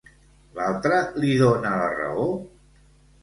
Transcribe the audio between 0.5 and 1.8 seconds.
L'altre li dona